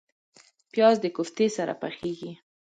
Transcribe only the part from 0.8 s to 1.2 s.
د